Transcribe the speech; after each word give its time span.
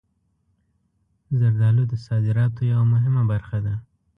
زردالو 1.39 1.83
د 1.91 1.93
صادراتو 2.05 2.61
یوه 2.71 2.85
مهمه 2.93 3.23
برخه 3.31 3.57
ده. 3.65 3.73